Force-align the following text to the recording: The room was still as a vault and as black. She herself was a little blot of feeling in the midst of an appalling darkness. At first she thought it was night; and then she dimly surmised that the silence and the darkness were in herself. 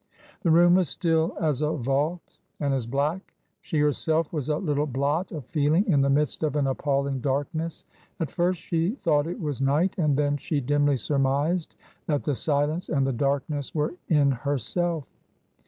The 0.41 0.49
room 0.49 0.73
was 0.73 0.89
still 0.89 1.37
as 1.39 1.61
a 1.61 1.73
vault 1.73 2.39
and 2.59 2.73
as 2.73 2.87
black. 2.87 3.35
She 3.61 3.77
herself 3.77 4.33
was 4.33 4.49
a 4.49 4.57
little 4.57 4.87
blot 4.87 5.31
of 5.31 5.45
feeling 5.45 5.85
in 5.85 6.01
the 6.01 6.09
midst 6.09 6.41
of 6.41 6.55
an 6.55 6.65
appalling 6.65 7.19
darkness. 7.19 7.85
At 8.19 8.31
first 8.31 8.59
she 8.61 8.95
thought 8.95 9.27
it 9.27 9.39
was 9.39 9.61
night; 9.61 9.93
and 9.99 10.17
then 10.17 10.37
she 10.37 10.59
dimly 10.59 10.97
surmised 10.97 11.75
that 12.07 12.23
the 12.23 12.33
silence 12.33 12.89
and 12.89 13.05
the 13.05 13.13
darkness 13.13 13.75
were 13.75 13.93
in 14.09 14.31
herself. 14.31 15.05